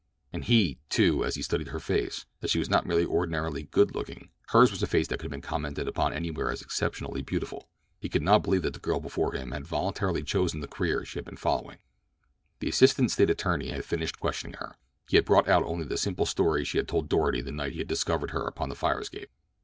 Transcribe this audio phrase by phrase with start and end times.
[0.33, 3.61] And he saw, too, as he studied her face, that she was not merely ordinarily
[3.69, 7.69] good looking—hers was a face that would have been commented upon anywhere as exceptionally beautiful.
[7.99, 11.19] He could not believe that the girl before him had voluntarily chosen the career she
[11.19, 11.77] had been following.
[12.61, 14.73] The assistant State attorney had finished questioning her.
[15.07, 17.77] He had brought out only the simple story she had told Doarty the night he
[17.77, 19.29] had discovered her upon the fire escape.